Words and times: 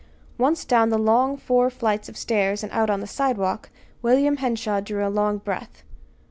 Once 0.39 0.65
down 0.65 0.89
the 0.89 0.97
long 0.97 1.37
four 1.37 1.69
flights 1.69 2.09
of 2.09 2.17
stairs 2.17 2.63
and 2.63 2.71
out 2.71 2.89
on 2.89 3.01
the 3.01 3.05
sidewalk, 3.05 3.69
William 4.01 4.37
Henshaw 4.37 4.79
drew 4.79 5.05
a 5.05 5.09
long 5.13 5.37
breath. 5.37 5.83